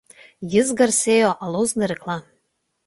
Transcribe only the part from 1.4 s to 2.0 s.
alaus